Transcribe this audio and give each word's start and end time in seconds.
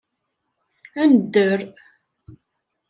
Ad 1.01 1.09
nedder. 1.17 1.61